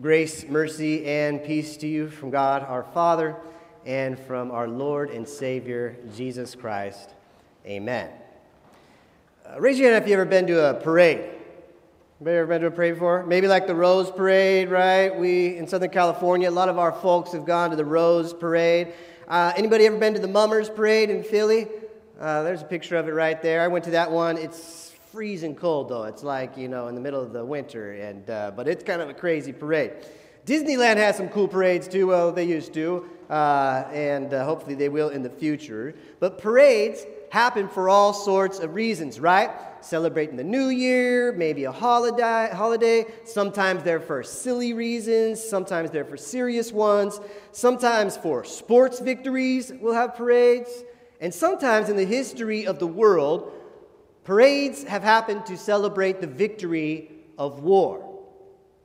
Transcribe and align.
Grace, 0.00 0.48
mercy, 0.48 1.04
and 1.04 1.44
peace 1.44 1.76
to 1.76 1.86
you 1.86 2.08
from 2.08 2.30
God 2.30 2.62
our 2.62 2.82
Father 2.82 3.36
and 3.84 4.18
from 4.18 4.50
our 4.50 4.66
Lord 4.66 5.10
and 5.10 5.28
Savior 5.28 5.98
Jesus 6.16 6.54
Christ. 6.54 7.10
Amen. 7.66 8.08
Uh, 9.44 9.60
raise 9.60 9.78
your 9.78 9.92
hand 9.92 10.02
if 10.02 10.08
you've 10.08 10.18
ever 10.18 10.24
been 10.24 10.46
to 10.46 10.70
a 10.70 10.74
parade. 10.80 11.18
Anybody 12.20 12.36
ever 12.38 12.46
been 12.46 12.62
to 12.62 12.68
a 12.68 12.70
parade 12.70 12.94
before? 12.94 13.26
Maybe 13.26 13.46
like 13.46 13.66
the 13.66 13.74
Rose 13.74 14.10
Parade, 14.10 14.70
right? 14.70 15.14
We 15.14 15.58
in 15.58 15.68
Southern 15.68 15.90
California, 15.90 16.48
a 16.48 16.50
lot 16.50 16.70
of 16.70 16.78
our 16.78 16.92
folks 16.92 17.32
have 17.32 17.44
gone 17.44 17.68
to 17.68 17.76
the 17.76 17.84
Rose 17.84 18.32
Parade. 18.32 18.94
Uh, 19.28 19.52
anybody 19.58 19.84
ever 19.84 19.98
been 19.98 20.14
to 20.14 20.20
the 20.20 20.26
Mummers 20.26 20.70
Parade 20.70 21.10
in 21.10 21.22
Philly? 21.22 21.68
Uh, 22.18 22.42
there's 22.44 22.62
a 22.62 22.64
picture 22.64 22.96
of 22.96 23.08
it 23.08 23.12
right 23.12 23.42
there. 23.42 23.60
I 23.60 23.68
went 23.68 23.84
to 23.84 23.90
that 23.90 24.10
one. 24.10 24.38
It's 24.38 24.91
freezing 25.12 25.54
cold 25.54 25.90
though. 25.90 26.04
It's 26.04 26.22
like 26.22 26.56
you 26.56 26.68
know 26.68 26.88
in 26.88 26.94
the 26.94 27.00
middle 27.00 27.20
of 27.20 27.34
the 27.34 27.44
winter, 27.44 27.92
and 27.92 28.28
uh, 28.30 28.50
but 28.56 28.66
it's 28.66 28.82
kind 28.82 29.02
of 29.02 29.10
a 29.10 29.14
crazy 29.14 29.52
parade. 29.52 29.92
Disneyland 30.46 30.96
has 30.96 31.16
some 31.18 31.28
cool 31.28 31.46
parades 31.46 31.86
too. 31.86 32.06
Well, 32.06 32.32
they 32.32 32.44
used 32.44 32.72
to, 32.74 33.04
uh, 33.28 33.84
and 33.92 34.32
uh, 34.32 34.44
hopefully 34.44 34.74
they 34.74 34.88
will 34.88 35.10
in 35.10 35.22
the 35.22 35.30
future. 35.30 35.94
But 36.18 36.38
parades 36.38 37.04
happen 37.30 37.68
for 37.68 37.90
all 37.90 38.14
sorts 38.14 38.58
of 38.58 38.74
reasons, 38.74 39.20
right? 39.20 39.50
Celebrating 39.82 40.36
the 40.36 40.44
new 40.44 40.68
year, 40.68 41.32
maybe 41.32 41.64
a 41.64 41.72
holiday. 41.72 42.48
Holiday. 42.50 43.04
Sometimes 43.24 43.82
they're 43.82 44.00
for 44.00 44.22
silly 44.22 44.72
reasons. 44.72 45.42
Sometimes 45.42 45.90
they're 45.90 46.06
for 46.06 46.16
serious 46.16 46.72
ones. 46.72 47.20
Sometimes 47.52 48.16
for 48.16 48.44
sports 48.44 48.98
victories, 48.98 49.72
we'll 49.78 49.94
have 49.94 50.16
parades. 50.16 50.84
And 51.20 51.32
sometimes 51.32 51.88
in 51.90 51.96
the 51.96 52.04
history 52.04 52.66
of 52.66 52.78
the 52.80 52.86
world, 52.86 53.52
Parades 54.24 54.84
have 54.84 55.02
happened 55.02 55.46
to 55.46 55.56
celebrate 55.56 56.20
the 56.20 56.26
victory 56.28 57.10
of 57.38 57.64
war. 57.64 58.08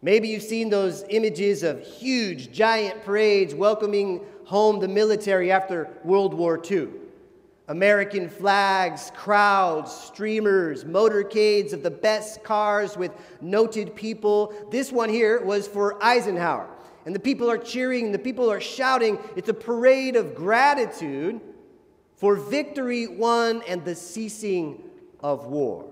Maybe 0.01 0.29
you've 0.29 0.41
seen 0.41 0.69
those 0.69 1.03
images 1.09 1.61
of 1.61 1.85
huge, 1.85 2.51
giant 2.51 3.03
parades 3.03 3.53
welcoming 3.53 4.21
home 4.45 4.79
the 4.79 4.87
military 4.87 5.51
after 5.51 5.89
World 6.03 6.33
War 6.33 6.59
II. 6.69 6.87
American 7.67 8.29
flags, 8.29 9.11
crowds, 9.15 9.91
streamers, 9.91 10.85
motorcades 10.85 11.73
of 11.73 11.83
the 11.83 11.91
best 11.91 12.43
cars 12.43 12.95
with 12.95 13.11
noted 13.41 13.95
people. 13.95 14.53
This 14.71 14.91
one 14.91 15.09
here 15.09 15.43
was 15.43 15.67
for 15.67 16.01
Eisenhower. 16.03 16.69
And 17.05 17.13
the 17.13 17.19
people 17.19 17.49
are 17.51 17.57
cheering, 17.57 18.11
the 18.11 18.19
people 18.19 18.51
are 18.51 18.61
shouting. 18.61 19.19
It's 19.35 19.49
a 19.49 19.53
parade 19.53 20.15
of 20.15 20.33
gratitude 20.33 21.41
for 22.15 22.35
victory 22.35 23.07
won 23.07 23.61
and 23.67 23.83
the 23.85 23.95
ceasing 23.95 24.86
of 25.21 25.47
war. 25.47 25.85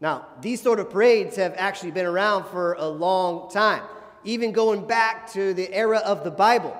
Now, 0.00 0.26
these 0.40 0.62
sort 0.62 0.78
of 0.78 0.90
parades 0.90 1.36
have 1.36 1.54
actually 1.56 1.90
been 1.90 2.06
around 2.06 2.44
for 2.46 2.74
a 2.74 2.86
long 2.86 3.50
time, 3.50 3.82
even 4.24 4.52
going 4.52 4.86
back 4.86 5.32
to 5.32 5.52
the 5.54 5.72
era 5.72 5.98
of 5.98 6.22
the 6.24 6.30
Bible. 6.30 6.76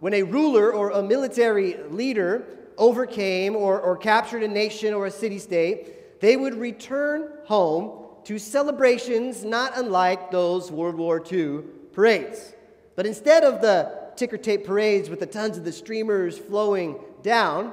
When 0.00 0.14
a 0.14 0.22
ruler 0.22 0.72
or 0.72 0.90
a 0.90 1.02
military 1.02 1.76
leader 1.88 2.44
overcame 2.76 3.56
or, 3.56 3.80
or 3.80 3.96
captured 3.96 4.42
a 4.42 4.48
nation 4.48 4.94
or 4.94 5.06
a 5.06 5.10
city 5.10 5.38
state, 5.38 6.20
they 6.20 6.36
would 6.36 6.54
return 6.54 7.30
home 7.44 8.06
to 8.24 8.38
celebrations 8.38 9.44
not 9.44 9.72
unlike 9.76 10.30
those 10.30 10.70
World 10.70 10.96
War 10.96 11.22
II 11.30 11.60
parades. 11.92 12.54
But 12.94 13.06
instead 13.06 13.44
of 13.44 13.62
the 13.62 14.10
ticker 14.16 14.36
tape 14.36 14.66
parades 14.66 15.08
with 15.08 15.20
the 15.20 15.26
tons 15.26 15.56
of 15.56 15.64
the 15.64 15.72
streamers 15.72 16.36
flowing 16.36 16.98
down, 17.22 17.72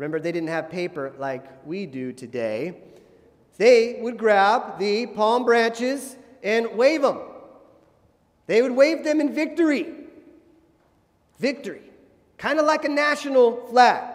Remember, 0.00 0.18
they 0.18 0.32
didn't 0.32 0.48
have 0.48 0.70
paper 0.70 1.12
like 1.18 1.44
we 1.66 1.84
do 1.84 2.10
today. 2.10 2.74
They 3.58 3.98
would 4.00 4.16
grab 4.16 4.78
the 4.78 5.04
palm 5.08 5.44
branches 5.44 6.16
and 6.42 6.74
wave 6.74 7.02
them. 7.02 7.18
They 8.46 8.62
would 8.62 8.72
wave 8.72 9.04
them 9.04 9.20
in 9.20 9.34
victory. 9.34 9.92
Victory. 11.38 11.82
Kind 12.38 12.58
of 12.58 12.64
like 12.64 12.86
a 12.86 12.88
national 12.88 13.66
flag. 13.66 14.14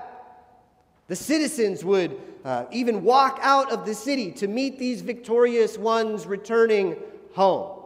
The 1.08 1.16
citizens 1.16 1.86
would 1.86 2.20
uh, 2.44 2.66
even 2.72 3.04
walk 3.04 3.38
out 3.44 3.72
of 3.72 3.86
the 3.86 3.94
city 3.94 4.32
to 4.32 4.48
meet 4.48 4.80
these 4.80 5.02
victorious 5.04 5.78
ones 5.78 6.26
returning 6.26 6.96
home. 7.36 7.80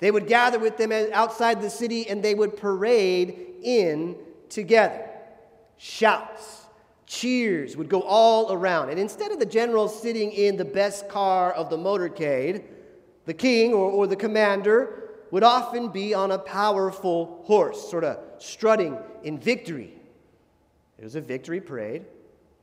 They 0.00 0.10
would 0.10 0.26
gather 0.26 0.58
with 0.58 0.76
them 0.76 0.90
outside 1.12 1.62
the 1.62 1.70
city 1.70 2.08
and 2.08 2.20
they 2.20 2.34
would 2.34 2.56
parade 2.56 3.38
in 3.62 4.16
together. 4.48 5.08
Shouts 5.78 6.63
cheers 7.06 7.76
would 7.76 7.88
go 7.88 8.02
all 8.02 8.52
around. 8.52 8.90
And 8.90 8.98
instead 8.98 9.32
of 9.32 9.38
the 9.38 9.46
general 9.46 9.88
sitting 9.88 10.32
in 10.32 10.56
the 10.56 10.64
best 10.64 11.08
car 11.08 11.52
of 11.52 11.70
the 11.70 11.76
motorcade, 11.76 12.64
the 13.26 13.34
king 13.34 13.72
or, 13.72 13.90
or 13.90 14.06
the 14.06 14.16
commander 14.16 15.10
would 15.30 15.42
often 15.42 15.88
be 15.88 16.14
on 16.14 16.30
a 16.30 16.38
powerful 16.38 17.42
horse, 17.44 17.90
sort 17.90 18.04
of 18.04 18.18
strutting 18.38 18.96
in 19.22 19.38
victory. 19.38 19.92
It 20.98 21.04
was 21.04 21.16
a 21.16 21.20
victory 21.20 21.60
parade, 21.60 22.04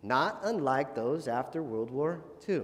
not 0.03 0.39
unlike 0.43 0.95
those 0.95 1.27
after 1.27 1.61
World 1.61 1.91
War 1.91 2.21
II. 2.47 2.63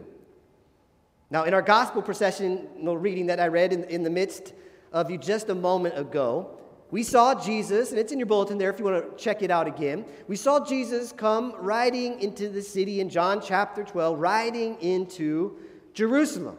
Now, 1.30 1.44
in 1.44 1.54
our 1.54 1.62
gospel 1.62 2.02
processional 2.02 2.98
reading 2.98 3.28
that 3.28 3.40
I 3.40 3.48
read 3.48 3.74
in, 3.74 3.84
in 3.86 4.04
the 4.04 4.10
midst 4.10 4.54
of 4.94 5.12
you 5.12 5.18
just 5.18 5.50
a 5.50 5.56
moment 5.56 5.98
ago, 5.98 6.58
we 6.90 7.04
saw 7.04 7.36
Jesus, 7.36 7.92
and 7.92 8.00
it's 8.00 8.14
in 8.14 8.20
your 8.20 8.28
bulletin 8.28 8.58
there 8.58 8.70
if 8.70 8.80
you 8.80 8.86
want 8.86 9.18
to 9.18 9.24
check 9.24 9.42
it 9.42 9.52
out 9.52 9.68
again. 9.68 10.06
We 10.28 10.38
saw 10.38 10.64
Jesus 10.64 11.12
come 11.12 11.54
riding 11.58 12.22
into 12.22 12.48
the 12.48 12.62
city 12.62 13.02
in 13.02 13.10
John 13.10 13.42
chapter 13.42 13.84
12, 13.84 14.18
riding 14.18 14.82
into 14.82 15.58
Jerusalem. 15.94 16.58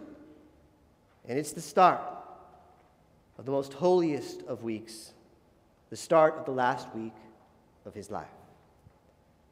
And 1.27 1.39
it's 1.39 1.53
the 1.53 1.63
start 1.63 2.01
of 3.39 3.47
the 3.47 3.53
most 3.53 3.73
holiest 3.73 4.43
of 4.43 4.63
weeks, 4.63 5.13
the 5.89 5.97
start 5.97 6.35
of 6.35 6.45
the 6.45 6.53
last 6.53 6.95
week 6.95 7.15
of 7.87 7.95
his 7.95 8.11
life. 8.11 8.27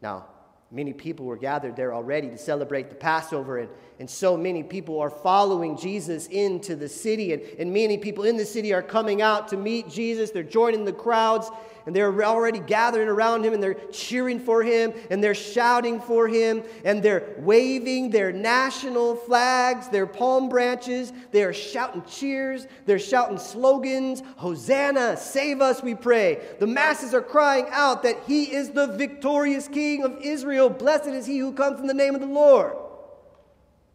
Now, 0.02 0.26
Many 0.70 0.92
people 0.92 1.26
were 1.26 1.36
gathered 1.36 1.76
there 1.76 1.94
already 1.94 2.28
to 2.28 2.38
celebrate 2.38 2.88
the 2.88 2.96
Passover, 2.96 3.58
and, 3.58 3.68
and 4.00 4.10
so 4.10 4.36
many 4.36 4.64
people 4.64 4.98
are 4.98 5.10
following 5.10 5.76
Jesus 5.76 6.26
into 6.26 6.74
the 6.74 6.88
city, 6.88 7.32
and, 7.32 7.42
and 7.58 7.72
many 7.72 7.98
people 7.98 8.24
in 8.24 8.36
the 8.36 8.44
city 8.44 8.74
are 8.74 8.82
coming 8.82 9.22
out 9.22 9.48
to 9.48 9.56
meet 9.56 9.88
Jesus. 9.88 10.32
They're 10.32 10.42
joining 10.42 10.84
the 10.84 10.92
crowds, 10.92 11.50
and 11.86 11.94
they're 11.94 12.24
already 12.24 12.58
gathering 12.58 13.08
around 13.08 13.44
him 13.44 13.54
and 13.54 13.62
they're 13.62 13.74
cheering 13.92 14.40
for 14.40 14.62
him 14.62 14.92
and 15.08 15.22
they're 15.22 15.34
shouting 15.34 16.00
for 16.00 16.26
him 16.26 16.64
and 16.84 17.00
they're 17.02 17.34
waving 17.38 18.10
their 18.10 18.32
national 18.32 19.14
flags, 19.14 19.88
their 19.88 20.06
palm 20.06 20.48
branches. 20.48 21.12
They 21.30 21.44
are 21.44 21.52
shouting 21.52 22.02
cheers, 22.02 22.66
they're 22.84 22.98
shouting 22.98 23.38
slogans 23.38 24.22
Hosanna, 24.36 25.16
save 25.16 25.60
us, 25.60 25.82
we 25.82 25.94
pray. 25.94 26.40
The 26.58 26.66
masses 26.66 27.14
are 27.14 27.22
crying 27.22 27.66
out 27.70 28.02
that 28.02 28.16
he 28.26 28.52
is 28.52 28.70
the 28.70 28.88
victorious 28.88 29.68
king 29.68 30.02
of 30.02 30.18
Israel. 30.20 30.68
Blessed 30.68 31.06
is 31.06 31.26
he 31.26 31.38
who 31.38 31.52
comes 31.52 31.80
in 31.80 31.86
the 31.86 31.94
name 31.94 32.14
of 32.14 32.20
the 32.20 32.26
Lord. 32.26 32.76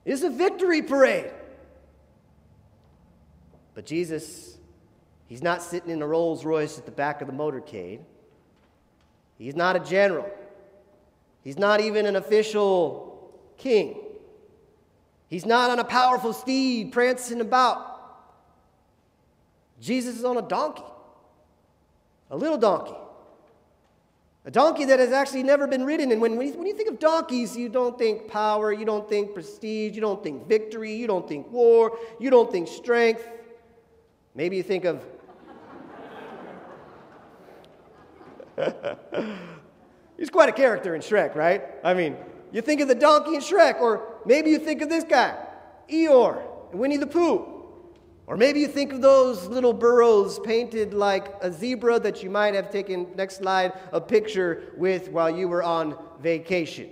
It's 0.06 0.24
a 0.24 0.30
victory 0.30 0.81
parade. 0.81 1.31
But 3.75 3.85
Jesus 3.85 4.50
He's 5.31 5.42
not 5.42 5.64
sitting 5.64 5.90
in 5.90 6.02
a 6.02 6.06
Rolls 6.06 6.44
Royce 6.44 6.78
at 6.78 6.84
the 6.84 6.92
back 6.92 7.22
of 7.22 7.28
the 7.28 7.34
motorcade. 7.34 8.02
He's 9.38 9.56
not 9.56 9.78
a 9.78 9.80
general. 9.80 10.30
He's 11.42 11.58
not 11.58 11.80
even 11.80 12.06
an 12.06 12.18
official 12.18 13.31
king. 13.58 13.97
He's 15.30 15.46
not 15.46 15.72
on 15.72 15.80
a 15.80 15.86
powerful 15.86 16.34
steed 16.34 16.92
prancing 16.92 17.40
about. 17.40 18.19
Jesus 19.80 20.18
is 20.18 20.25
on 20.25 20.36
a 20.36 20.42
donkey, 20.42 20.84
a 22.30 22.36
little 22.36 22.58
donkey. 22.58 22.98
A 24.44 24.52
donkey 24.52 24.84
that 24.84 25.00
has 25.00 25.13
actually 25.13 25.44
never 25.44 25.66
been 25.66 25.86
ridden. 25.86 26.12
And 26.12 26.19
when, 26.19 26.36
when, 26.36 26.48
you, 26.48 26.53
when 26.56 26.68
you 26.68 26.74
think 26.74 26.90
of 26.90 27.00
donkeys, 27.00 27.56
you 27.56 27.69
don't 27.69 27.98
think 27.98 28.28
power, 28.28 28.74
you 28.74 28.84
don't 28.84 29.08
think 29.08 29.34
prestige, 29.34 29.96
you 29.96 30.02
don't 30.02 30.22
think 30.22 30.50
victory, 30.50 30.94
you 30.94 31.08
don't 31.08 31.25
think 31.25 31.50
war, 31.50 31.98
you 32.19 32.30
don't 32.30 32.52
think 32.52 32.68
strength. 32.68 33.25
Maybe 34.36 34.58
you 34.58 34.63
think 34.63 34.84
of 34.84 35.06
He's 40.18 40.30
quite 40.30 40.50
a 40.50 40.54
character 40.54 40.96
in 40.96 41.02
Shrek, 41.02 41.36
right? 41.36 41.63
I 41.84 41.94
mean, 41.94 42.16
you 42.52 42.62
think 42.62 42.81
of 42.81 42.88
the 42.88 42.96
donkey 42.96 43.36
in 43.36 43.42
Shrek, 43.42 43.80
or 43.80 44.19
maybe 44.25 44.50
you 44.50 44.60
think 44.60 44.81
of 44.81 44.90
this 44.90 45.04
guy, 45.04 45.36
Eeyore, 45.90 46.42
and 46.72 46.80
Winnie 46.80 46.98
the 46.98 47.08
Pooh. 47.08 47.48
Or 48.28 48.38
maybe 48.38 48.62
you 48.62 48.68
think 48.68 48.94
of 48.94 49.02
those 49.02 49.48
little 49.48 49.74
burros 49.74 50.40
painted 50.40 50.94
like 50.94 51.34
a 51.42 51.52
zebra 51.52 52.00
that 52.00 52.24
you 52.24 52.30
might 52.30 52.54
have 52.54 52.69
taken, 52.69 53.08
next 53.16 53.38
slide, 53.38 53.74
a 53.92 54.00
picture 54.00 54.72
with 54.78 55.10
while 55.10 55.30
you 55.30 55.50
were 55.50 55.63
on 55.63 55.98
vacation. 56.22 56.90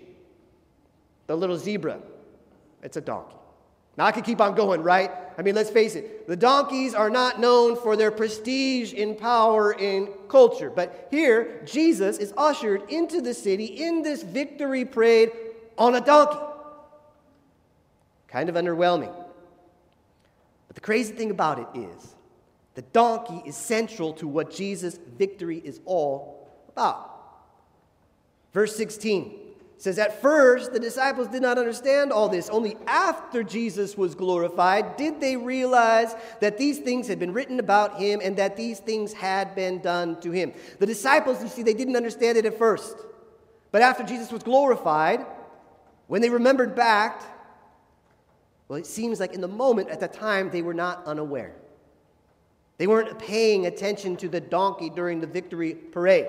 The 1.28 1.38
little 1.38 1.58
zebra, 1.58 2.00
it's 2.84 2.98
a 2.98 3.02
donkey. 3.02 3.39
Now, 4.00 4.06
I 4.06 4.14
could 4.14 4.24
keep 4.24 4.40
on 4.40 4.56
going, 4.56 4.82
right? 4.82 5.12
I 5.38 5.42
mean, 5.42 5.56
let's 5.56 5.70
face 5.70 5.96
it. 5.96 6.26
The 6.26 6.38
donkeys 6.38 6.94
are 6.94 7.10
not 7.10 7.42
known 7.42 7.76
for 7.76 7.98
their 7.98 8.12
prestige 8.12 8.94
in 8.94 9.14
power 9.14 9.74
in 9.74 10.08
culture. 10.30 10.70
But 10.70 11.10
here, 11.12 11.62
Jesus 11.66 12.18
is 12.18 12.34
ushered 12.38 12.90
into 12.90 13.20
the 13.20 13.34
city 13.34 13.66
in 13.66 14.02
this 14.02 14.24
victory 14.24 14.86
parade 14.86 15.34
on 15.78 15.96
a 15.96 16.00
donkey. 16.00 16.40
Kind 18.30 18.48
of 18.48 18.56
underwhelming. 18.56 19.14
But 20.70 20.76
the 20.76 20.82
crazy 20.82 21.12
thing 21.12 21.30
about 21.30 21.60
it 21.60 21.68
is, 21.78 22.16
The 22.76 22.84
donkey 22.84 23.44
is 23.46 23.58
central 23.58 24.14
to 24.14 24.30
what 24.30 24.50
Jesus' 24.50 24.98
victory 25.18 25.62
is 25.62 25.82
all 25.84 26.48
about. 26.70 27.20
Verse 28.54 28.78
16 28.78 29.49
says, 29.80 29.98
At 29.98 30.22
first, 30.22 30.74
the 30.74 30.80
disciples 30.80 31.30
did 31.30 31.42
not 31.42 31.58
understand 31.58 32.12
all 32.12 32.30
this. 32.30 32.50
Only 32.50 32.76
after 32.86 33.44
Jesus 33.44 33.98
was 33.98 34.14
glorified 34.14 34.98
did 34.98 35.22
they 35.22 35.38
realize 35.38 36.14
that 36.42 36.58
these 36.58 36.80
things 36.80 37.08
had 37.08 37.18
been 37.18 37.34
written 37.34 37.60
about 37.60 37.98
him 37.98 38.20
and 38.22 38.38
that 38.38 38.58
these 38.58 38.80
things 38.80 39.14
had 39.14 39.56
been 39.56 39.80
done 39.80 40.20
to 40.22 40.32
him. 40.32 40.54
The 40.80 40.86
disciples, 40.86 41.42
you 41.42 41.48
see, 41.48 41.64
they 41.64 41.74
didn't 41.74 41.96
understand 41.96 42.38
it 42.38 42.46
at 42.46 42.58
first. 42.58 42.98
But 43.72 43.82
after 43.82 44.04
Jesus 44.04 44.32
was 44.32 44.44
glorified, 44.44 45.26
when 46.08 46.22
they 46.22 46.30
remembered 46.30 46.76
back, 46.76 47.22
well, 48.68 48.78
it 48.78 48.86
seems 48.86 49.20
like 49.20 49.34
in 49.34 49.42
the 49.42 49.48
moment 49.48 49.90
at 49.90 50.02
the 50.02 50.08
time 50.08 50.50
they 50.50 50.62
were 50.62 50.74
not 50.74 51.06
unaware. 51.06 51.56
They 52.78 52.88
weren't 52.88 53.18
paying 53.18 53.66
attention 53.66 54.18
to 54.18 54.28
the 54.28 54.42
donkey 54.42 54.90
during 54.90 55.22
the 55.22 55.28
victory 55.28 55.74
parade. 55.74 56.28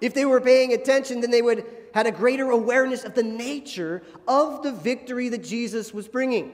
If 0.00 0.14
they 0.14 0.24
were 0.24 0.40
paying 0.40 0.72
attention, 0.72 1.20
then 1.20 1.30
they 1.30 1.42
would 1.42 1.64
had 1.92 2.06
a 2.06 2.12
greater 2.12 2.50
awareness 2.50 3.04
of 3.04 3.14
the 3.14 3.22
nature 3.22 4.02
of 4.28 4.62
the 4.62 4.72
victory 4.72 5.28
that 5.28 5.42
Jesus 5.42 5.92
was 5.92 6.08
bringing. 6.08 6.52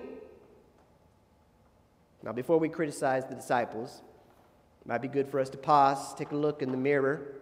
Now, 2.22 2.32
before 2.32 2.58
we 2.58 2.68
criticize 2.68 3.24
the 3.26 3.34
disciples, 3.34 4.00
it 4.80 4.88
might 4.88 5.02
be 5.02 5.08
good 5.08 5.28
for 5.28 5.38
us 5.38 5.50
to 5.50 5.58
pause, 5.58 6.14
take 6.14 6.32
a 6.32 6.36
look 6.36 6.62
in 6.62 6.70
the 6.70 6.76
mirror. 6.76 7.34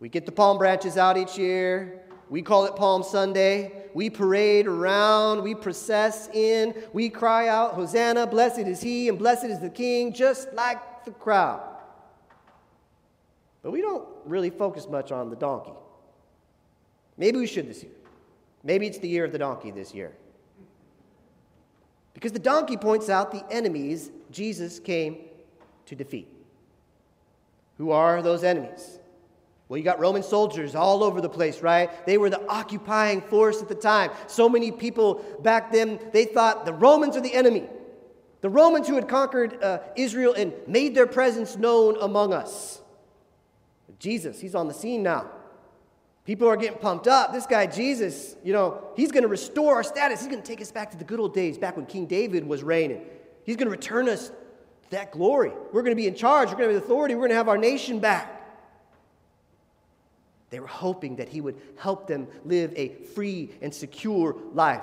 We 0.00 0.08
get 0.08 0.26
the 0.26 0.32
palm 0.32 0.58
branches 0.58 0.96
out 0.96 1.16
each 1.16 1.38
year. 1.38 2.02
We 2.30 2.42
call 2.42 2.66
it 2.66 2.76
Palm 2.76 3.02
Sunday. 3.02 3.84
We 3.94 4.10
parade 4.10 4.66
around, 4.66 5.42
we 5.42 5.54
process 5.54 6.28
in, 6.32 6.74
we 6.92 7.08
cry 7.08 7.48
out, 7.48 7.74
Hosanna, 7.74 8.26
blessed 8.26 8.60
is 8.60 8.80
he, 8.80 9.08
and 9.08 9.18
blessed 9.18 9.46
is 9.46 9.60
the 9.60 9.70
king, 9.70 10.12
just 10.12 10.52
like 10.52 11.04
the 11.04 11.10
crowd. 11.12 11.67
But 13.68 13.72
we 13.72 13.82
don't 13.82 14.08
really 14.24 14.48
focus 14.48 14.88
much 14.88 15.12
on 15.12 15.28
the 15.28 15.36
donkey. 15.36 15.74
Maybe 17.18 17.36
we 17.36 17.46
should 17.46 17.68
this 17.68 17.82
year. 17.82 17.92
Maybe 18.64 18.86
it's 18.86 18.96
the 18.96 19.08
year 19.08 19.26
of 19.26 19.32
the 19.32 19.36
donkey 19.36 19.70
this 19.70 19.92
year. 19.92 20.14
Because 22.14 22.32
the 22.32 22.38
donkey 22.38 22.78
points 22.78 23.10
out 23.10 23.30
the 23.30 23.44
enemies 23.50 24.10
Jesus 24.30 24.78
came 24.78 25.18
to 25.84 25.94
defeat. 25.94 26.28
Who 27.76 27.90
are 27.90 28.22
those 28.22 28.42
enemies? 28.42 29.00
Well, 29.68 29.76
you 29.76 29.84
got 29.84 30.00
Roman 30.00 30.22
soldiers 30.22 30.74
all 30.74 31.04
over 31.04 31.20
the 31.20 31.28
place, 31.28 31.60
right? 31.60 31.90
They 32.06 32.16
were 32.16 32.30
the 32.30 32.48
occupying 32.48 33.20
force 33.20 33.60
at 33.60 33.68
the 33.68 33.74
time. 33.74 34.12
So 34.28 34.48
many 34.48 34.72
people 34.72 35.16
back 35.42 35.70
then, 35.72 36.00
they 36.14 36.24
thought 36.24 36.64
the 36.64 36.72
Romans 36.72 37.18
are 37.18 37.20
the 37.20 37.34
enemy. 37.34 37.68
The 38.40 38.48
Romans 38.48 38.88
who 38.88 38.94
had 38.94 39.08
conquered 39.08 39.62
uh, 39.62 39.80
Israel 39.94 40.32
and 40.32 40.54
made 40.66 40.94
their 40.94 41.06
presence 41.06 41.58
known 41.58 41.98
among 42.00 42.32
us. 42.32 42.80
Jesus, 43.98 44.40
he's 44.40 44.54
on 44.54 44.68
the 44.68 44.74
scene 44.74 45.02
now. 45.02 45.30
People 46.24 46.46
are 46.46 46.56
getting 46.56 46.78
pumped 46.78 47.08
up. 47.08 47.32
This 47.32 47.46
guy, 47.46 47.66
Jesus, 47.66 48.36
you 48.44 48.52
know, 48.52 48.84
he's 48.96 49.10
going 49.10 49.22
to 49.22 49.28
restore 49.28 49.76
our 49.76 49.82
status. 49.82 50.20
He's 50.20 50.28
going 50.28 50.42
to 50.42 50.46
take 50.46 50.60
us 50.60 50.70
back 50.70 50.90
to 50.90 50.98
the 50.98 51.04
good 51.04 51.20
old 51.20 51.32
days, 51.32 51.56
back 51.56 51.76
when 51.76 51.86
King 51.86 52.04
David 52.06 52.46
was 52.46 52.62
reigning. 52.62 53.02
He's 53.44 53.56
going 53.56 53.66
to 53.66 53.70
return 53.70 54.08
us 54.10 54.30
that 54.90 55.10
glory. 55.10 55.52
We're 55.72 55.82
going 55.82 55.96
to 55.96 56.00
be 56.00 56.06
in 56.06 56.14
charge. 56.14 56.50
We're 56.50 56.56
going 56.56 56.68
to 56.68 56.74
have 56.74 56.84
authority. 56.84 57.14
We're 57.14 57.22
going 57.22 57.30
to 57.30 57.36
have 57.36 57.48
our 57.48 57.56
nation 57.56 57.98
back. 57.98 58.34
They 60.50 60.60
were 60.60 60.66
hoping 60.66 61.16
that 61.16 61.28
he 61.28 61.40
would 61.40 61.60
help 61.78 62.06
them 62.06 62.26
live 62.44 62.72
a 62.76 62.90
free 63.14 63.50
and 63.60 63.74
secure 63.74 64.36
life, 64.52 64.82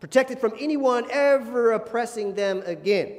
protected 0.00 0.38
from 0.38 0.54
anyone 0.58 1.06
ever 1.10 1.72
oppressing 1.72 2.34
them 2.34 2.62
again. 2.66 3.12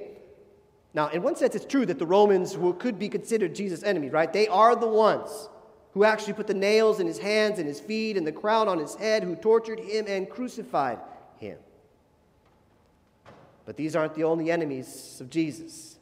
Now, 0.96 1.10
in 1.10 1.22
one 1.22 1.36
sense, 1.36 1.56
it's 1.56 1.66
true 1.66 1.86
that 1.86 2.00
the 2.00 2.06
Romans 2.06 2.58
could 2.80 2.98
be 2.98 3.10
considered 3.10 3.54
Jesus' 3.54 3.84
enemies, 3.84 4.14
right? 4.14 4.32
They 4.32 4.48
are 4.48 4.76
the 4.76 4.88
ones 4.88 5.50
who 5.94 6.06
actually 6.06 6.34
put 6.34 6.48
the 6.48 6.54
nails 6.54 7.02
in 7.02 7.06
his 7.06 7.20
hands 7.20 7.60
and 7.60 7.68
his 7.68 7.82
feet 7.82 8.18
and 8.18 8.26
the 8.26 8.32
crown 8.32 8.70
on 8.70 8.80
his 8.80 8.96
head, 8.96 9.22
who 9.22 9.36
tortured 9.36 9.80
him 9.80 10.06
and 10.08 10.30
crucified 10.30 11.00
him. 11.38 11.58
But 13.66 13.76
these 13.76 13.96
aren't 13.96 14.16
the 14.16 14.24
only 14.24 14.50
enemies 14.50 15.18
of 15.20 15.30
Jesus. 15.30 16.00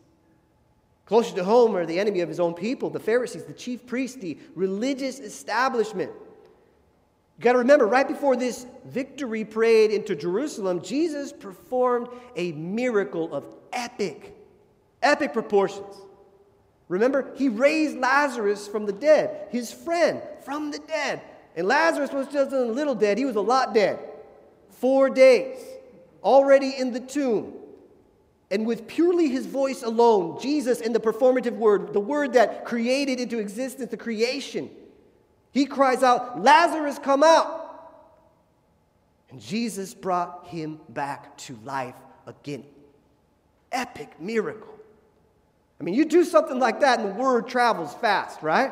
Closer 1.05 1.35
to 1.35 1.43
home 1.43 1.75
are 1.75 1.85
the 1.85 1.99
enemy 1.99 2.21
of 2.21 2.29
his 2.29 2.39
own 2.39 2.53
people, 2.53 2.89
the 2.89 2.99
Pharisees, 2.99 3.45
the 3.45 3.53
chief 3.53 3.85
priests, 3.87 4.17
the 4.17 4.37
religious 4.55 5.19
establishment. 5.19 6.11
You 7.37 7.43
got 7.43 7.53
to 7.53 7.59
remember, 7.59 7.87
right 7.87 8.07
before 8.07 8.35
this 8.35 8.67
victory 8.85 9.43
parade 9.43 9.89
into 9.89 10.15
Jerusalem, 10.15 10.83
Jesus 10.83 11.33
performed 11.33 12.09
a 12.35 12.51
miracle 12.51 13.33
of 13.33 13.43
epic, 13.73 14.35
epic 15.03 15.33
proportions. 15.33 15.95
Remember, 16.87 17.31
he 17.35 17.49
raised 17.49 17.97
Lazarus 17.97 18.67
from 18.67 18.85
the 18.85 18.91
dead, 18.91 19.47
his 19.51 19.71
friend 19.71 20.21
from 20.43 20.71
the 20.71 20.79
dead. 20.79 21.21
And 21.55 21.67
Lazarus 21.67 22.11
was 22.11 22.27
just 22.27 22.51
a 22.51 22.65
little 22.65 22.95
dead, 22.95 23.17
he 23.17 23.25
was 23.25 23.35
a 23.35 23.41
lot 23.41 23.73
dead. 23.73 23.99
Four 24.69 25.09
days, 25.09 25.59
already 26.23 26.71
in 26.77 26.91
the 26.91 26.99
tomb. 26.99 27.53
And 28.51 28.67
with 28.67 28.87
purely 28.87 29.29
his 29.29 29.45
voice 29.45 29.81
alone, 29.81 30.39
Jesus 30.39 30.79
in 30.79 30.93
the 30.93 30.99
performative 30.99 31.55
word, 31.55 31.93
the 31.93 31.99
word 31.99 32.33
that 32.33 32.65
created 32.65 33.19
into 33.19 33.39
existence 33.39 33.89
the 33.89 33.97
creation, 33.97 34.69
he 35.51 35.65
cries 35.65 36.03
out, 36.03 36.41
Lazarus, 36.41 36.99
come 36.99 37.23
out. 37.23 37.61
And 39.31 39.41
Jesus 39.41 39.95
brought 39.95 40.47
him 40.47 40.79
back 40.89 41.35
to 41.39 41.57
life 41.63 41.95
again. 42.27 42.63
Epic 43.71 44.19
miracle. 44.19 44.73
I 45.83 45.85
mean, 45.85 45.95
you 45.95 46.05
do 46.05 46.23
something 46.23 46.59
like 46.59 46.79
that 46.79 47.01
and 47.01 47.09
the 47.09 47.13
word 47.13 47.45
travels 47.45 47.93
fast, 47.95 48.41
right? 48.41 48.71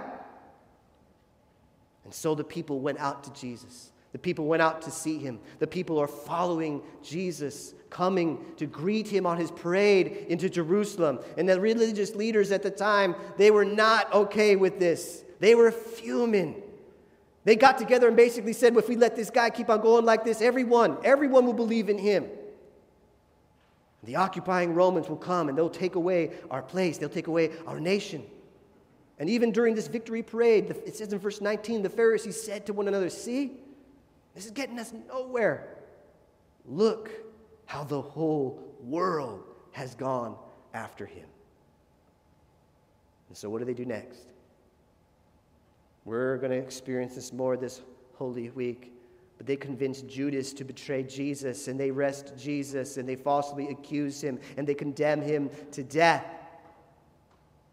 And 2.05 2.13
so 2.13 2.35
the 2.35 2.43
people 2.45 2.79
went 2.79 2.99
out 2.99 3.25
to 3.25 3.33
Jesus. 3.33 3.91
The 4.13 4.17
people 4.17 4.45
went 4.45 4.61
out 4.61 4.83
to 4.83 4.91
see 4.91 5.17
him. 5.17 5.41
The 5.59 5.67
people 5.67 5.99
are 5.99 6.07
following 6.07 6.81
Jesus, 7.03 7.73
coming 7.89 8.39
to 8.55 8.65
greet 8.65 9.09
him 9.09 9.25
on 9.25 9.35
his 9.35 9.51
parade 9.51 10.25
into 10.29 10.49
Jerusalem. 10.49 11.19
And 11.35 11.49
the 11.49 11.59
religious 11.59 12.15
leaders 12.15 12.49
at 12.49 12.63
the 12.63 12.71
time, 12.71 13.17
they 13.35 13.51
were 13.51 13.65
not 13.65 14.13
okay 14.13 14.55
with 14.55 14.79
this. 14.79 15.25
They 15.41 15.53
were 15.53 15.71
fuming. 15.71 16.63
They 17.43 17.57
got 17.57 17.77
together 17.77 18.07
and 18.07 18.15
basically 18.15 18.53
said, 18.53 18.73
well, 18.73 18.85
if 18.85 18.87
we 18.87 18.95
let 18.95 19.17
this 19.17 19.29
guy 19.29 19.49
keep 19.49 19.69
on 19.69 19.81
going 19.81 20.05
like 20.05 20.23
this, 20.23 20.41
everyone, 20.41 20.97
everyone 21.03 21.45
will 21.45 21.51
believe 21.51 21.89
in 21.89 21.97
him. 21.97 22.29
The 24.03 24.15
occupying 24.15 24.73
Romans 24.73 25.07
will 25.09 25.17
come 25.17 25.49
and 25.49 25.57
they'll 25.57 25.69
take 25.69 25.95
away 25.95 26.31
our 26.49 26.61
place, 26.61 26.97
they'll 26.97 27.09
take 27.09 27.27
away 27.27 27.51
our 27.67 27.79
nation. 27.79 28.23
And 29.19 29.29
even 29.29 29.51
during 29.51 29.75
this 29.75 29.87
victory 29.87 30.23
parade, 30.23 30.71
it 30.85 30.95
says 30.95 31.13
in 31.13 31.19
verse 31.19 31.41
19, 31.41 31.83
the 31.83 31.89
Pharisees 31.89 32.41
said 32.41 32.65
to 32.65 32.73
one 32.73 32.87
another, 32.87 33.09
See, 33.09 33.51
this 34.33 34.45
is 34.45 34.51
getting 34.51 34.79
us 34.79 34.93
nowhere. 35.07 35.77
Look 36.65 37.11
how 37.65 37.83
the 37.83 38.01
whole 38.01 38.75
world 38.81 39.43
has 39.73 39.93
gone 39.93 40.35
after 40.73 41.05
him. 41.05 41.27
And 43.29 43.37
so, 43.37 43.49
what 43.49 43.59
do 43.59 43.65
they 43.65 43.73
do 43.73 43.85
next? 43.85 44.19
We're 46.03 46.37
going 46.37 46.51
to 46.51 46.57
experience 46.57 47.15
this 47.15 47.31
more 47.31 47.55
this 47.55 47.81
Holy 48.15 48.49
Week. 48.49 48.91
But 49.41 49.47
they 49.47 49.55
convince 49.55 50.03
Judas 50.03 50.53
to 50.53 50.63
betray 50.63 51.01
Jesus, 51.01 51.67
and 51.67 51.79
they 51.79 51.89
arrest 51.89 52.33
Jesus, 52.37 52.97
and 52.97 53.09
they 53.09 53.15
falsely 53.15 53.69
accuse 53.69 54.21
him, 54.21 54.39
and 54.55 54.67
they 54.67 54.75
condemn 54.75 55.19
him 55.19 55.49
to 55.71 55.81
death. 55.81 56.23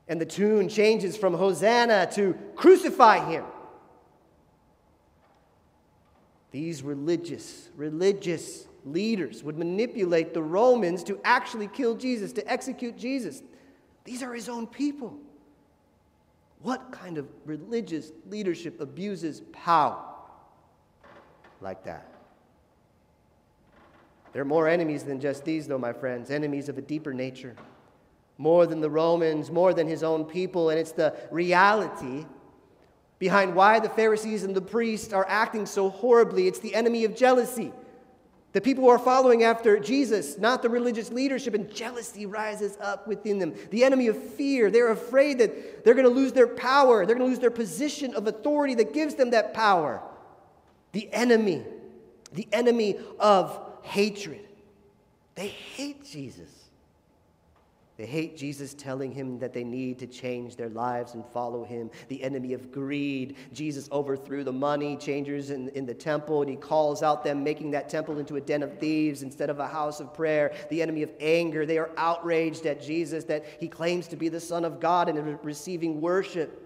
And 0.08 0.18
the 0.18 0.24
tune 0.24 0.70
changes 0.70 1.14
from 1.14 1.34
Hosanna 1.34 2.08
to 2.12 2.34
crucify 2.56 3.30
him. 3.30 3.44
These 6.52 6.82
religious, 6.82 7.68
religious 7.76 8.66
leaders 8.86 9.44
would 9.44 9.58
manipulate 9.58 10.32
the 10.32 10.42
Romans 10.42 11.04
to 11.04 11.20
actually 11.22 11.68
kill 11.68 11.96
Jesus, 11.96 12.32
to 12.32 12.50
execute 12.50 12.96
Jesus. 12.96 13.42
These 14.04 14.22
are 14.22 14.32
his 14.32 14.48
own 14.48 14.66
people. 14.66 15.18
What 16.62 16.92
kind 16.92 17.18
of 17.18 17.28
religious 17.44 18.10
leadership 18.26 18.80
abuses 18.80 19.42
power 19.52 20.14
like 21.60 21.84
that? 21.84 22.06
There 24.32 24.42
are 24.42 24.46
more 24.46 24.68
enemies 24.68 25.04
than 25.04 25.20
just 25.20 25.44
these, 25.44 25.66
though, 25.66 25.78
my 25.78 25.92
friends, 25.92 26.30
enemies 26.30 26.68
of 26.68 26.78
a 26.78 26.82
deeper 26.82 27.12
nature. 27.14 27.56
More 28.36 28.66
than 28.66 28.80
the 28.80 28.90
Romans, 28.90 29.50
more 29.50 29.74
than 29.74 29.88
his 29.88 30.02
own 30.02 30.24
people, 30.24 30.70
and 30.70 30.78
it's 30.78 30.92
the 30.92 31.14
reality 31.30 32.24
behind 33.18 33.54
why 33.54 33.80
the 33.80 33.88
Pharisees 33.88 34.44
and 34.44 34.54
the 34.54 34.60
priests 34.60 35.12
are 35.12 35.26
acting 35.28 35.66
so 35.66 35.90
horribly. 35.90 36.46
It's 36.46 36.60
the 36.60 36.74
enemy 36.74 37.04
of 37.04 37.16
jealousy. 37.16 37.72
The 38.52 38.60
people 38.60 38.84
who 38.84 38.90
are 38.90 38.98
following 38.98 39.42
after 39.42 39.78
Jesus, 39.78 40.38
not 40.38 40.62
the 40.62 40.70
religious 40.70 41.10
leadership, 41.10 41.54
and 41.54 41.72
jealousy 41.74 42.24
rises 42.24 42.78
up 42.80 43.06
within 43.06 43.38
them. 43.38 43.54
The 43.70 43.84
enemy 43.84 44.06
of 44.06 44.16
fear. 44.34 44.70
They're 44.70 44.90
afraid 44.90 45.38
that 45.38 45.84
they're 45.84 45.94
going 45.94 46.06
to 46.06 46.12
lose 46.14 46.32
their 46.32 46.46
power, 46.46 47.04
they're 47.04 47.16
going 47.16 47.26
to 47.26 47.30
lose 47.30 47.40
their 47.40 47.50
position 47.50 48.14
of 48.14 48.26
authority 48.26 48.74
that 48.76 48.94
gives 48.94 49.16
them 49.16 49.30
that 49.30 49.52
power. 49.52 50.02
The 50.92 51.12
enemy, 51.12 51.64
the 52.32 52.48
enemy 52.52 52.98
of 53.18 53.58
hatred. 53.82 54.46
They 55.34 55.48
hate 55.48 56.04
Jesus. 56.04 56.50
They 57.98 58.06
hate 58.06 58.36
Jesus 58.36 58.74
telling 58.74 59.10
him 59.10 59.40
that 59.40 59.52
they 59.52 59.64
need 59.64 59.98
to 59.98 60.06
change 60.06 60.54
their 60.54 60.68
lives 60.68 61.14
and 61.14 61.24
follow 61.26 61.64
him. 61.64 61.90
The 62.06 62.22
enemy 62.22 62.52
of 62.52 62.70
greed. 62.70 63.34
Jesus 63.52 63.88
overthrew 63.90 64.44
the 64.44 64.52
money 64.52 64.96
changers 64.96 65.50
in, 65.50 65.68
in 65.70 65.84
the 65.84 65.94
temple, 65.94 66.42
and 66.42 66.48
he 66.48 66.56
calls 66.56 67.02
out 67.02 67.24
them, 67.24 67.42
making 67.42 67.72
that 67.72 67.88
temple 67.88 68.20
into 68.20 68.36
a 68.36 68.40
den 68.40 68.62
of 68.62 68.78
thieves 68.78 69.22
instead 69.22 69.50
of 69.50 69.58
a 69.58 69.66
house 69.66 69.98
of 69.98 70.14
prayer. 70.14 70.54
The 70.70 70.80
enemy 70.80 71.02
of 71.02 71.10
anger. 71.18 71.66
They 71.66 71.76
are 71.78 71.90
outraged 71.96 72.66
at 72.66 72.80
Jesus 72.80 73.24
that 73.24 73.44
he 73.58 73.66
claims 73.66 74.06
to 74.08 74.16
be 74.16 74.28
the 74.28 74.40
Son 74.40 74.64
of 74.64 74.78
God 74.78 75.08
and 75.08 75.44
receiving 75.44 76.00
worship. 76.00 76.64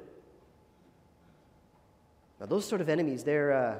Now, 2.39 2.45
those 2.45 2.67
sort 2.67 2.83
of 2.83 2.91
enemies, 2.91 3.25
they're, 3.25 3.53
uh, 3.53 3.77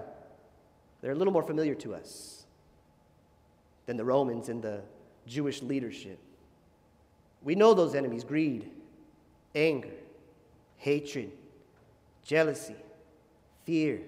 they're 1.03 1.13
a 1.13 1.17
little 1.17 1.33
more 1.33 1.43
familiar 1.43 1.75
to 1.75 1.95
us 1.95 2.47
than 3.87 3.97
the 3.97 4.05
Romans 4.05 4.49
and 4.49 4.63
the 4.63 4.81
Jewish 5.27 5.61
leadership. 5.61 6.19
We 7.43 7.57
know 7.57 7.75
those 7.75 7.95
enemies 7.95 8.25
greed, 8.25 8.71
anger, 9.55 9.93
hatred, 10.77 11.33
jealousy, 12.25 12.77
fear. 13.65 14.01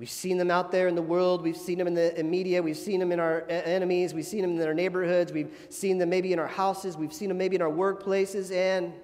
We've 0.00 0.10
seen 0.10 0.38
them 0.38 0.50
out 0.50 0.72
there 0.72 0.88
in 0.88 0.94
the 0.94 1.02
world. 1.02 1.42
We've 1.42 1.56
seen 1.56 1.78
them 1.78 1.86
in 1.86 1.94
the 1.94 2.24
media. 2.24 2.62
We've 2.62 2.76
seen 2.76 3.00
them 3.00 3.12
in 3.12 3.20
our 3.20 3.44
enemies. 3.48 4.14
We've 4.14 4.26
seen 4.26 4.42
them 4.42 4.58
in 4.58 4.66
our 4.66 4.74
neighborhoods. 4.74 5.30
We've 5.30 5.54
seen 5.68 5.98
them 5.98 6.08
maybe 6.08 6.32
in 6.32 6.38
our 6.38 6.46
houses. 6.46 6.96
We've 6.96 7.12
seen 7.12 7.28
them 7.28 7.38
maybe 7.38 7.56
in 7.56 7.62
our 7.62 7.70
workplaces. 7.70 8.50
And 8.50 8.94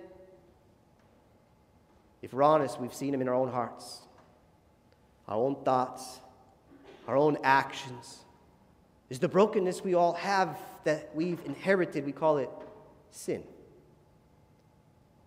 if 2.22 2.32
we're 2.32 2.42
honest, 2.42 2.80
we've 2.80 2.94
seen 2.94 3.12
them 3.12 3.20
in 3.20 3.28
our 3.28 3.34
own 3.34 3.52
hearts, 3.52 4.00
our 5.28 5.36
own 5.36 5.62
thoughts, 5.64 6.20
our 7.06 7.16
own 7.16 7.38
actions. 7.42 8.24
Is 9.08 9.18
the 9.18 9.28
brokenness 9.28 9.82
we 9.84 9.94
all 9.94 10.14
have 10.14 10.58
that 10.84 11.10
we've 11.14 11.40
inherited. 11.44 12.04
We 12.04 12.12
call 12.12 12.38
it 12.38 12.50
sin. 13.10 13.42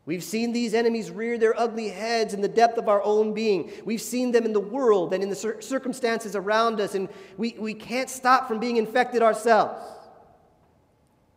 We've 0.05 0.24
seen 0.24 0.53
these 0.53 0.74
enemies 0.74 1.12
rear 1.12 1.38
their 1.38 1.57
ugly 1.59 1.89
heads 1.89 2.33
in 2.33 2.41
the 2.41 2.48
depth 2.48 2.79
of 2.79 2.89
our 2.89 3.03
own 3.03 3.33
being. 3.33 3.71
We've 3.86 4.01
seen 4.01 4.31
them 4.31 4.43
in 4.43 4.53
the 4.53 4.59
world 4.59 5.13
and 5.13 5.21
in 5.21 5.29
the 5.29 5.36
cir- 5.36 5.62
circumstances 5.62 6.36
around 6.36 6.81
us, 6.81 6.95
and 6.95 7.09
we, 7.38 7.55
we 7.59 7.75
can't 7.75 8.09
stop 8.09 8.48
from 8.48 8.59
being 8.59 8.77
infected 8.77 9.21
ourselves. 9.21 9.79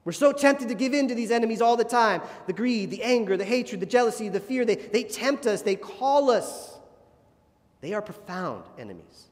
We're 0.04 0.12
so 0.12 0.32
tempted 0.32 0.68
to 0.68 0.74
give 0.74 0.94
in 0.94 1.08
to 1.08 1.14
these 1.14 1.30
enemies 1.30 1.60
all 1.60 1.76
the 1.76 1.84
time 1.84 2.22
the 2.46 2.52
greed, 2.52 2.90
the 2.90 3.02
anger, 3.02 3.36
the 3.36 3.44
hatred, 3.44 3.80
the 3.80 3.86
jealousy, 3.86 4.30
the 4.30 4.40
fear. 4.40 4.64
They, 4.64 4.76
they 4.76 5.04
tempt 5.04 5.46
us, 5.46 5.62
they 5.62 5.76
call 5.76 6.30
us. 6.30 6.78
They 7.82 7.92
are 7.92 8.00
profound 8.00 8.64
enemies, 8.78 9.26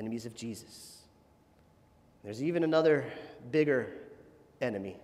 enemies 0.00 0.26
of 0.26 0.34
Jesus. 0.34 1.02
There's 2.24 2.42
even 2.42 2.64
another 2.64 3.04
bigger 3.52 3.92
enemy 4.60 4.96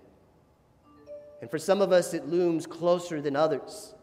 and 1.40 1.50
for 1.50 1.58
some 1.58 1.82
of 1.82 1.92
us, 1.92 2.14
it 2.14 2.26
looms 2.26 2.66
closer 2.66 3.20
than 3.20 3.36
others. 3.36 3.94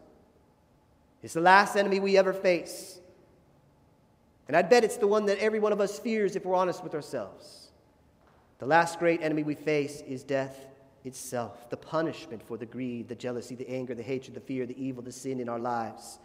It's 1.22 1.34
the 1.34 1.40
last 1.40 1.76
enemy 1.76 2.00
we 2.00 2.16
ever 2.16 2.32
face. 2.32 3.00
And 4.46 4.56
I'd 4.56 4.68
bet 4.68 4.84
it's 4.84 4.98
the 4.98 5.06
one 5.06 5.26
that 5.26 5.38
every 5.38 5.58
one 5.58 5.72
of 5.72 5.80
us 5.80 5.98
fears 5.98 6.36
if 6.36 6.44
we're 6.44 6.54
honest 6.54 6.84
with 6.84 6.94
ourselves. 6.94 7.70
The 8.58 8.66
last 8.66 8.98
great 8.98 9.22
enemy 9.22 9.42
we 9.42 9.54
face 9.54 10.02
is 10.06 10.22
death 10.22 10.66
itself, 11.04 11.68
the 11.70 11.76
punishment 11.76 12.42
for 12.42 12.56
the 12.56 12.66
greed, 12.66 13.08
the 13.08 13.14
jealousy, 13.14 13.54
the 13.54 13.68
anger, 13.68 13.94
the 13.94 14.02
hatred, 14.02 14.34
the 14.34 14.40
fear, 14.40 14.64
the 14.64 14.82
evil, 14.82 15.02
the 15.02 15.12
sin 15.12 15.40
in 15.40 15.48
our 15.48 15.58
lives. 15.58 16.18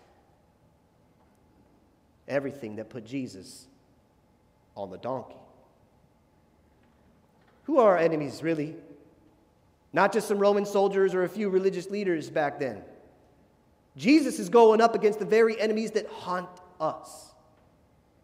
Everything 2.27 2.75
that 2.75 2.89
put 2.89 3.05
Jesus 3.05 3.67
on 4.79 4.89
the 4.89 4.97
donkey. 4.97 5.35
Who 7.63 7.79
are 7.79 7.91
our 7.91 7.97
enemies, 7.97 8.41
really? 8.41 8.75
Not 9.91 10.13
just 10.13 10.27
some 10.27 10.39
Roman 10.39 10.65
soldiers 10.65 11.13
or 11.13 11.23
a 11.23 11.29
few 11.29 11.49
religious 11.49 11.89
leaders 11.89 12.29
back 12.29 12.59
then. 12.59 12.81
Jesus 13.97 14.39
is 14.39 14.49
going 14.49 14.81
up 14.81 14.95
against 14.95 15.19
the 15.19 15.25
very 15.25 15.59
enemies 15.59 15.91
that 15.91 16.07
haunt 16.07 16.49
us. 16.79 17.25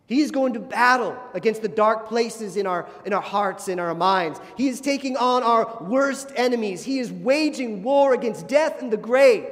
He's 0.07 0.31
going 0.31 0.53
to 0.53 0.59
battle 0.59 1.17
against 1.33 1.63
the 1.63 1.67
dark 1.67 2.07
places 2.07 2.57
in 2.57 2.67
our, 2.67 2.87
in 3.05 3.13
our 3.13 3.21
hearts 3.21 3.67
in 3.67 3.79
our 3.79 3.95
minds. 3.95 4.39
He 4.55 4.67
is 4.67 4.79
taking 4.79 5.17
on 5.17 5.43
our 5.43 5.83
worst 5.83 6.31
enemies. 6.35 6.83
He 6.83 6.99
is 6.99 7.11
waging 7.11 7.81
war 7.83 8.13
against 8.13 8.47
death 8.47 8.81
and 8.81 8.93
the 8.93 8.97
grave. 8.97 9.47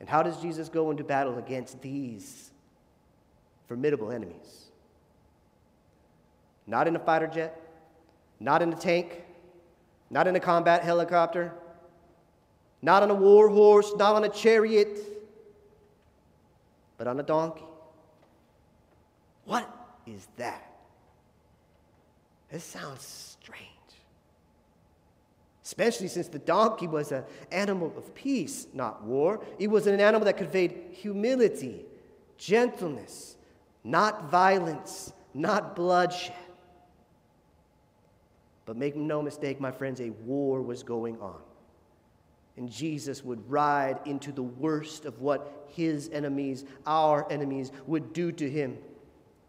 And 0.00 0.08
how 0.08 0.22
does 0.24 0.40
Jesus 0.42 0.68
go 0.68 0.90
into 0.90 1.04
battle 1.04 1.38
against 1.38 1.80
these 1.80 2.47
formidable 3.68 4.10
enemies? 4.10 4.66
Not 6.66 6.88
in 6.88 6.96
a 6.96 6.98
fighter 6.98 7.28
jet, 7.28 7.60
not 8.40 8.62
in 8.62 8.72
a 8.72 8.76
tank, 8.76 9.22
not 10.10 10.26
in 10.26 10.34
a 10.34 10.40
combat 10.40 10.82
helicopter, 10.82 11.52
not 12.82 13.02
on 13.02 13.10
a 13.10 13.14
war 13.14 13.48
horse, 13.48 13.92
not 13.96 14.16
on 14.16 14.24
a 14.24 14.28
chariot, 14.28 14.98
but 16.96 17.06
on 17.06 17.18
a 17.20 17.22
donkey. 17.22 17.64
What 19.44 19.68
is 20.06 20.26
that? 20.36 20.64
This 22.50 22.64
sounds 22.64 23.02
strange. 23.02 23.68
Especially 25.64 26.08
since 26.08 26.28
the 26.28 26.38
donkey 26.38 26.86
was 26.86 27.12
an 27.12 27.24
animal 27.50 27.92
of 27.96 28.14
peace, 28.14 28.66
not 28.72 29.02
war. 29.04 29.44
It 29.58 29.68
was 29.68 29.86
an 29.86 30.00
animal 30.00 30.24
that 30.24 30.36
conveyed 30.36 30.74
humility, 30.92 31.84
gentleness, 32.36 33.36
not 33.84 34.30
violence, 34.30 35.12
not 35.34 35.76
bloodshed. 35.76 36.34
But 38.66 38.76
make 38.76 38.96
no 38.96 39.22
mistake, 39.22 39.60
my 39.60 39.70
friends, 39.70 40.00
a 40.00 40.10
war 40.10 40.60
was 40.60 40.82
going 40.82 41.18
on. 41.20 41.40
And 42.56 42.70
Jesus 42.70 43.24
would 43.24 43.48
ride 43.48 44.00
into 44.04 44.32
the 44.32 44.42
worst 44.42 45.04
of 45.04 45.20
what 45.20 45.66
his 45.68 46.10
enemies, 46.12 46.64
our 46.86 47.30
enemies, 47.30 47.70
would 47.86 48.12
do 48.12 48.32
to 48.32 48.50
him. 48.50 48.76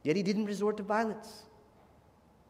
Yet 0.04 0.16
he 0.16 0.24
didn't 0.24 0.46
resort 0.46 0.78
to 0.78 0.84
violence. 0.84 1.44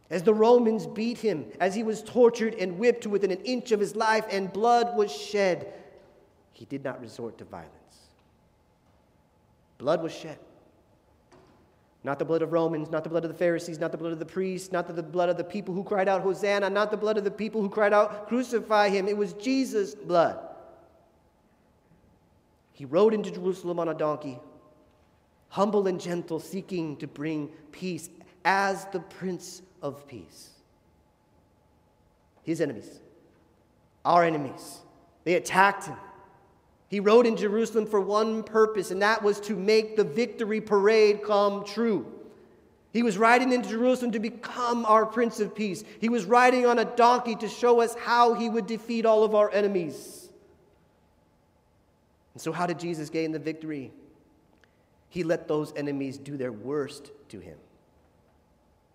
As 0.09 0.23
the 0.23 0.33
Romans 0.33 0.85
beat 0.85 1.19
him, 1.19 1.45
as 1.59 1.75
he 1.75 1.83
was 1.83 2.01
tortured 2.01 2.55
and 2.55 2.77
whipped 2.77 3.03
to 3.03 3.09
within 3.09 3.31
an 3.31 3.41
inch 3.41 3.71
of 3.71 3.79
his 3.79 3.95
life 3.95 4.25
and 4.29 4.51
blood 4.51 4.97
was 4.97 5.11
shed, 5.11 5.73
he 6.51 6.65
did 6.65 6.83
not 6.83 6.99
resort 6.99 7.37
to 7.37 7.45
violence. 7.45 7.73
Blood 9.77 10.03
was 10.03 10.11
shed. 10.11 10.37
Not 12.03 12.17
the 12.17 12.25
blood 12.25 12.41
of 12.41 12.53
Romans, 12.53 12.89
not 12.89 13.03
the 13.03 13.09
blood 13.09 13.25
of 13.25 13.31
the 13.31 13.37
Pharisees, 13.37 13.77
not 13.77 13.91
the 13.91 13.97
blood 13.97 14.13
of 14.13 14.19
the 14.19 14.25
priests, 14.25 14.71
not 14.71 14.87
the 14.93 15.03
blood 15.03 15.29
of 15.29 15.37
the 15.37 15.43
people 15.43 15.73
who 15.73 15.83
cried 15.83 16.07
out, 16.07 16.21
Hosanna, 16.21 16.69
not 16.69 16.91
the 16.91 16.97
blood 16.97 17.17
of 17.17 17.25
the 17.25 17.31
people 17.31 17.61
who 17.61 17.69
cried 17.69 17.93
out, 17.93 18.27
Crucify 18.29 18.89
him. 18.89 19.07
It 19.07 19.17
was 19.17 19.33
Jesus' 19.33 19.95
blood. 19.95 20.39
He 22.71 22.85
rode 22.85 23.13
into 23.13 23.29
Jerusalem 23.29 23.79
on 23.79 23.89
a 23.89 23.93
donkey, 23.93 24.39
humble 25.49 25.87
and 25.87 25.99
gentle, 25.99 26.39
seeking 26.39 26.95
to 26.97 27.07
bring 27.07 27.49
peace 27.73 28.09
as 28.45 28.85
the 28.85 29.01
Prince 29.01 29.61
of 29.81 30.07
Peace. 30.07 30.51
His 32.43 32.61
enemies, 32.61 33.01
our 34.05 34.23
enemies, 34.23 34.77
they 35.25 35.33
attacked 35.33 35.87
him. 35.87 35.97
He 36.89 36.99
rode 36.99 37.27
in 37.27 37.37
Jerusalem 37.37 37.85
for 37.85 38.01
one 38.01 38.41
purpose, 38.41 38.89
and 38.89 39.03
that 39.03 39.21
was 39.21 39.39
to 39.41 39.55
make 39.55 39.95
the 39.95 40.03
victory 40.03 40.59
parade 40.59 41.23
come 41.23 41.63
true. 41.63 42.11
He 42.91 43.03
was 43.03 43.15
riding 43.15 43.53
into 43.53 43.69
Jerusalem 43.69 44.11
to 44.13 44.19
become 44.19 44.85
our 44.85 45.05
Prince 45.05 45.39
of 45.39 45.53
Peace. 45.53 45.83
He 46.01 46.09
was 46.09 46.25
riding 46.25 46.65
on 46.65 46.79
a 46.79 46.85
donkey 46.85 47.35
to 47.35 47.47
show 47.47 47.79
us 47.81 47.93
how 47.93 48.33
he 48.33 48.49
would 48.49 48.65
defeat 48.65 49.05
all 49.05 49.23
of 49.23 49.35
our 49.35 49.51
enemies. 49.51 50.29
And 52.33 52.41
so, 52.41 52.51
how 52.51 52.65
did 52.65 52.79
Jesus 52.79 53.11
gain 53.11 53.31
the 53.31 53.39
victory? 53.39 53.91
He 55.09 55.23
let 55.23 55.47
those 55.47 55.71
enemies 55.75 56.17
do 56.17 56.37
their 56.37 56.51
worst 56.51 57.11
to 57.29 57.39
him. 57.39 57.57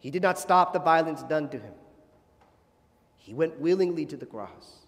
He 0.00 0.10
did 0.10 0.22
not 0.22 0.40
stop 0.40 0.72
the 0.72 0.80
violence 0.80 1.22
done 1.22 1.48
to 1.50 1.58
him, 1.58 1.74
he 3.18 3.32
went 3.32 3.60
willingly 3.60 4.04
to 4.06 4.16
the 4.16 4.26
cross 4.26 4.83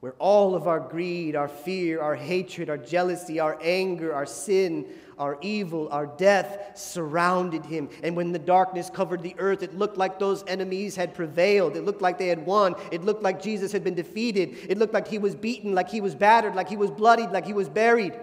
where 0.00 0.14
all 0.18 0.54
of 0.54 0.66
our 0.66 0.80
greed, 0.80 1.36
our 1.36 1.48
fear, 1.48 2.00
our 2.00 2.14
hatred, 2.14 2.70
our 2.70 2.78
jealousy, 2.78 3.38
our 3.38 3.58
anger, 3.60 4.14
our 4.14 4.24
sin, 4.24 4.86
our 5.18 5.36
evil, 5.42 5.90
our 5.90 6.06
death 6.06 6.72
surrounded 6.74 7.66
him. 7.66 7.90
And 8.02 8.16
when 8.16 8.32
the 8.32 8.38
darkness 8.38 8.88
covered 8.88 9.22
the 9.22 9.34
earth, 9.38 9.62
it 9.62 9.76
looked 9.76 9.98
like 9.98 10.18
those 10.18 10.42
enemies 10.46 10.96
had 10.96 11.14
prevailed. 11.14 11.76
It 11.76 11.84
looked 11.84 12.00
like 12.00 12.16
they 12.16 12.28
had 12.28 12.46
won. 12.46 12.74
It 12.90 13.04
looked 13.04 13.22
like 13.22 13.42
Jesus 13.42 13.70
had 13.72 13.84
been 13.84 13.94
defeated. 13.94 14.56
It 14.70 14.78
looked 14.78 14.94
like 14.94 15.06
he 15.06 15.18
was 15.18 15.34
beaten, 15.34 15.74
like 15.74 15.90
he 15.90 16.00
was 16.00 16.14
battered, 16.14 16.54
like 16.54 16.70
he 16.70 16.78
was 16.78 16.90
bloodied, 16.90 17.30
like 17.30 17.44
he 17.44 17.52
was 17.52 17.68
buried. 17.68 18.18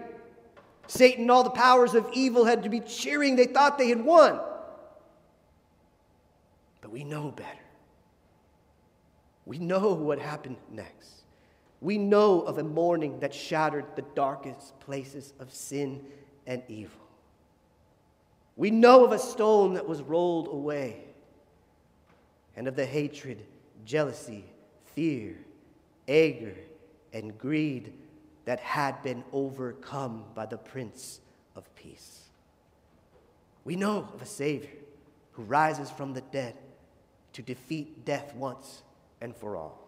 Satan 0.88 1.22
and 1.22 1.30
all 1.30 1.44
the 1.44 1.50
powers 1.50 1.94
of 1.94 2.08
evil 2.12 2.44
had 2.44 2.64
to 2.64 2.68
be 2.68 2.80
cheering. 2.80 3.36
They 3.36 3.46
thought 3.46 3.78
they 3.78 3.90
had 3.90 4.04
won. 4.04 4.40
But 6.80 6.90
we 6.90 7.04
know 7.04 7.30
better. 7.30 7.48
We 9.46 9.58
know 9.60 9.92
what 9.94 10.18
happened 10.18 10.56
next. 10.72 11.18
We 11.80 11.98
know 11.98 12.40
of 12.40 12.58
a 12.58 12.64
morning 12.64 13.20
that 13.20 13.32
shattered 13.32 13.84
the 13.94 14.04
darkest 14.14 14.78
places 14.80 15.32
of 15.38 15.52
sin 15.52 16.04
and 16.46 16.62
evil. 16.68 17.00
We 18.56 18.70
know 18.70 19.04
of 19.04 19.12
a 19.12 19.18
stone 19.18 19.74
that 19.74 19.86
was 19.86 20.02
rolled 20.02 20.48
away 20.48 21.04
and 22.56 22.66
of 22.66 22.74
the 22.74 22.86
hatred, 22.86 23.44
jealousy, 23.84 24.44
fear, 24.94 25.36
anger, 26.08 26.56
and 27.12 27.38
greed 27.38 27.92
that 28.46 28.58
had 28.58 29.00
been 29.02 29.22
overcome 29.32 30.24
by 30.34 30.46
the 30.46 30.56
Prince 30.56 31.20
of 31.54 31.72
Peace. 31.76 32.22
We 33.64 33.76
know 33.76 34.08
of 34.12 34.20
a 34.20 34.26
Savior 34.26 34.70
who 35.32 35.42
rises 35.42 35.90
from 35.90 36.14
the 36.14 36.22
dead 36.22 36.56
to 37.34 37.42
defeat 37.42 38.04
death 38.04 38.34
once 38.34 38.82
and 39.20 39.36
for 39.36 39.56
all. 39.56 39.87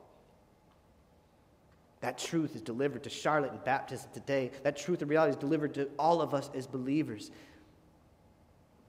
That 2.00 2.18
truth 2.18 2.54
is 2.54 2.62
delivered 2.62 3.02
to 3.04 3.10
Charlotte 3.10 3.52
in 3.52 3.58
baptism 3.64 4.10
today. 4.14 4.50
That 4.62 4.76
truth 4.76 5.02
and 5.02 5.10
reality 5.10 5.30
is 5.30 5.36
delivered 5.36 5.74
to 5.74 5.88
all 5.98 6.22
of 6.22 6.32
us 6.32 6.50
as 6.54 6.66
believers. 6.66 7.30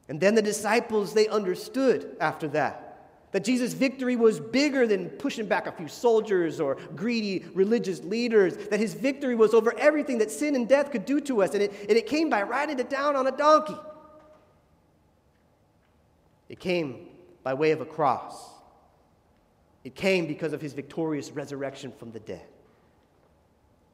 And 0.08 0.20
then 0.20 0.36
the 0.36 0.42
disciples, 0.42 1.14
they 1.14 1.28
understood 1.28 2.16
after 2.20 2.48
that 2.50 2.92
that 3.32 3.46
Jesus' 3.46 3.74
victory 3.74 4.16
was 4.16 4.40
bigger 4.40 4.86
than 4.86 5.10
pushing 5.10 5.46
back 5.46 5.66
a 5.66 5.72
few 5.72 5.88
soldiers 5.88 6.60
or 6.60 6.76
greedy 6.96 7.46
religious 7.54 8.04
leaders, 8.04 8.58
that 8.70 8.80
his 8.80 8.94
victory 8.94 9.36
was 9.36 9.54
over 9.54 9.78
everything 9.78 10.18
that 10.18 10.30
sin 10.30 10.56
and 10.56 10.68
death 10.68 10.92
could 10.92 11.06
do 11.06 11.22
to 11.22 11.42
us. 11.42 11.54
And 11.54 11.64
it, 11.64 11.72
and 11.88 11.98
it 11.98 12.08
came 12.08 12.30
by 12.30 12.44
riding 12.44 12.80
it 12.80 12.90
down 12.90 13.16
on 13.16 13.28
a 13.28 13.32
donkey. 13.32 13.78
It 16.50 16.60
came 16.60 17.08
by 17.44 17.54
way 17.54 17.72
of 17.72 17.80
a 17.80 17.86
cross. 17.86 18.50
It 19.86 19.96
came 19.96 20.28
because 20.28 20.52
of 20.52 20.62
his 20.62 20.74
victorious 20.74 21.32
resurrection 21.32 21.94
from 21.98 22.12
the 22.12 22.20
dead. 22.20 22.46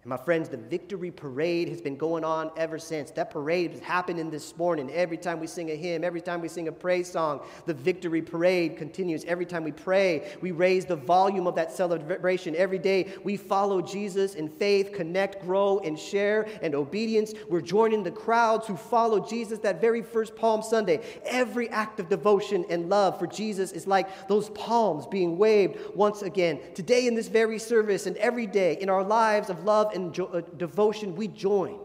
My 0.07 0.15
friends, 0.15 0.47
the 0.47 0.55
victory 0.55 1.11
parade 1.11 1.67
has 1.67 1.81
been 1.81 1.97
going 1.97 2.23
on 2.23 2.49
ever 2.55 2.79
since. 2.79 3.11
That 3.11 3.29
parade 3.29 3.73
is 3.73 3.81
happening 3.81 4.29
this 4.29 4.55
morning. 4.55 4.89
Every 4.93 5.17
time 5.17 5.41
we 5.41 5.47
sing 5.47 5.69
a 5.69 5.75
hymn, 5.75 6.05
every 6.05 6.21
time 6.21 6.39
we 6.39 6.47
sing 6.47 6.69
a 6.69 6.71
praise 6.71 7.11
song, 7.11 7.41
the 7.65 7.73
victory 7.73 8.21
parade 8.21 8.77
continues. 8.77 9.25
Every 9.25 9.45
time 9.45 9.65
we 9.65 9.73
pray, 9.73 10.31
we 10.39 10.51
raise 10.51 10.85
the 10.85 10.95
volume 10.95 11.45
of 11.45 11.55
that 11.55 11.73
celebration. 11.73 12.55
Every 12.55 12.79
day 12.79 13.15
we 13.25 13.35
follow 13.35 13.81
Jesus 13.81 14.35
in 14.35 14.47
faith, 14.47 14.93
connect, 14.93 15.41
grow, 15.41 15.79
and 15.79 15.99
share 15.99 16.47
and 16.61 16.73
obedience. 16.73 17.33
We're 17.49 17.59
joining 17.59 18.03
the 18.03 18.11
crowds 18.11 18.65
who 18.65 18.77
follow 18.77 19.19
Jesus 19.19 19.59
that 19.59 19.81
very 19.81 20.01
first 20.01 20.37
Palm 20.37 20.61
Sunday. 20.61 21.01
Every 21.25 21.67
act 21.67 21.99
of 21.99 22.07
devotion 22.07 22.63
and 22.69 22.87
love 22.87 23.19
for 23.19 23.27
Jesus 23.27 23.73
is 23.73 23.85
like 23.85 24.29
those 24.29 24.51
palms 24.51 25.05
being 25.05 25.37
waved 25.37 25.79
once 25.95 26.21
again. 26.21 26.61
Today 26.75 27.07
in 27.07 27.15
this 27.15 27.27
very 27.27 27.59
service 27.59 28.05
and 28.05 28.15
every 28.15 28.47
day 28.47 28.77
in 28.79 28.89
our 28.89 29.03
lives 29.03 29.49
of 29.49 29.65
love 29.65 29.95
and 29.97 30.13
jo- 30.13 30.27
uh, 30.27 30.41
devotion, 30.57 31.15
we 31.15 31.27
join. 31.27 31.79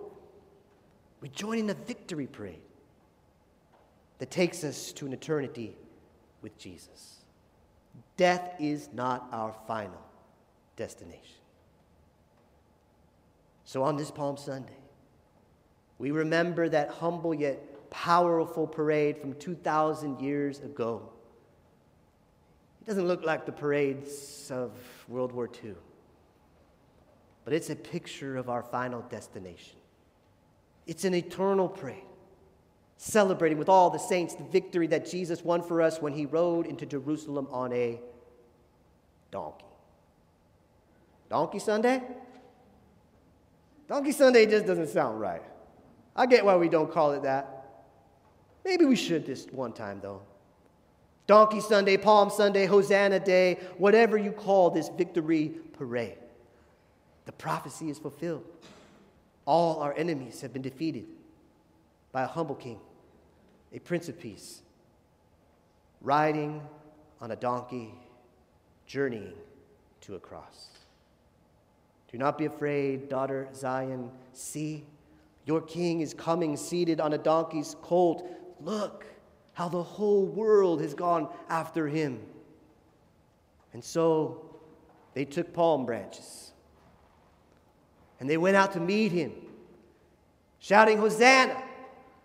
We 1.20 1.28
join 1.30 1.58
in 1.58 1.66
the 1.66 1.74
victory 1.74 2.26
parade 2.26 2.60
that 4.18 4.30
takes 4.30 4.62
us 4.64 4.92
to 4.92 5.06
an 5.06 5.12
eternity 5.12 5.76
with 6.42 6.56
Jesus. 6.58 7.24
Death 8.16 8.54
is 8.60 8.90
not 8.92 9.28
our 9.32 9.54
final 9.66 10.02
destination. 10.76 11.40
So 13.64 13.82
on 13.82 13.96
this 13.96 14.10
Palm 14.10 14.36
Sunday, 14.36 14.72
we 15.98 16.10
remember 16.10 16.68
that 16.68 16.90
humble 16.90 17.32
yet 17.32 17.90
powerful 17.90 18.66
parade 18.66 19.18
from 19.18 19.34
2,000 19.34 20.20
years 20.20 20.58
ago. 20.60 21.08
It 22.82 22.86
doesn't 22.86 23.06
look 23.06 23.24
like 23.24 23.46
the 23.46 23.52
parades 23.52 24.50
of 24.50 24.72
World 25.08 25.32
War 25.32 25.48
II 25.64 25.74
but 27.44 27.52
it's 27.52 27.70
a 27.70 27.76
picture 27.76 28.36
of 28.36 28.48
our 28.48 28.62
final 28.62 29.02
destination. 29.02 29.76
It's 30.86 31.04
an 31.04 31.14
eternal 31.14 31.68
parade, 31.68 32.02
celebrating 32.96 33.58
with 33.58 33.68
all 33.68 33.90
the 33.90 33.98
saints 33.98 34.34
the 34.34 34.44
victory 34.44 34.86
that 34.88 35.08
Jesus 35.08 35.42
won 35.42 35.62
for 35.62 35.82
us 35.82 36.00
when 36.00 36.12
he 36.12 36.26
rode 36.26 36.66
into 36.66 36.86
Jerusalem 36.86 37.48
on 37.50 37.72
a 37.72 38.00
donkey. 39.30 39.64
Donkey 41.28 41.58
Sunday? 41.58 42.02
Donkey 43.88 44.12
Sunday 44.12 44.46
just 44.46 44.66
doesn't 44.66 44.88
sound 44.88 45.20
right. 45.20 45.42
I 46.14 46.26
get 46.26 46.44
why 46.44 46.56
we 46.56 46.68
don't 46.68 46.90
call 46.90 47.12
it 47.12 47.22
that. 47.22 47.58
Maybe 48.64 48.84
we 48.84 48.96
should 48.96 49.26
this 49.26 49.46
one 49.50 49.72
time, 49.72 50.00
though. 50.02 50.22
Donkey 51.26 51.60
Sunday, 51.60 51.96
Palm 51.96 52.30
Sunday, 52.30 52.66
Hosanna 52.66 53.18
Day, 53.18 53.58
whatever 53.78 54.18
you 54.18 54.32
call 54.32 54.70
this 54.70 54.88
victory 54.90 55.52
parade. 55.72 56.18
The 57.24 57.32
prophecy 57.32 57.90
is 57.90 57.98
fulfilled. 57.98 58.44
All 59.44 59.80
our 59.80 59.94
enemies 59.94 60.40
have 60.40 60.52
been 60.52 60.62
defeated 60.62 61.06
by 62.10 62.22
a 62.22 62.26
humble 62.26 62.54
king, 62.54 62.78
a 63.72 63.78
prince 63.78 64.08
of 64.08 64.18
peace, 64.18 64.62
riding 66.00 66.62
on 67.20 67.30
a 67.30 67.36
donkey, 67.36 67.94
journeying 68.86 69.34
to 70.02 70.14
a 70.14 70.20
cross. 70.20 70.68
Do 72.10 72.18
not 72.18 72.36
be 72.36 72.44
afraid, 72.44 73.08
daughter 73.08 73.48
Zion. 73.54 74.10
See, 74.32 74.84
your 75.46 75.60
king 75.62 76.00
is 76.00 76.12
coming 76.12 76.56
seated 76.56 77.00
on 77.00 77.14
a 77.14 77.18
donkey's 77.18 77.76
colt. 77.82 78.28
Look 78.60 79.06
how 79.54 79.68
the 79.68 79.82
whole 79.82 80.26
world 80.26 80.80
has 80.80 80.94
gone 80.94 81.28
after 81.48 81.88
him. 81.88 82.20
And 83.72 83.82
so 83.82 84.44
they 85.14 85.24
took 85.24 85.52
palm 85.52 85.86
branches 85.86 86.51
and 88.22 88.30
they 88.30 88.36
went 88.36 88.54
out 88.54 88.72
to 88.74 88.78
meet 88.78 89.10
him, 89.10 89.32
shouting, 90.60 90.96
Hosanna! 90.96 91.60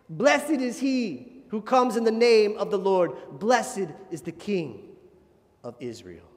Blessed 0.08 0.62
is 0.62 0.80
he 0.80 1.42
who 1.48 1.60
comes 1.60 1.96
in 1.96 2.04
the 2.04 2.12
name 2.12 2.56
of 2.60 2.70
the 2.70 2.78
Lord. 2.78 3.14
Blessed 3.40 3.88
is 4.12 4.22
the 4.22 4.32
King 4.32 4.90
of 5.64 5.74
Israel, 5.80 6.30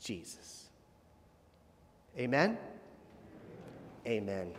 Jesus. 0.00 0.70
Amen? 2.18 2.56
Amen. 4.06 4.54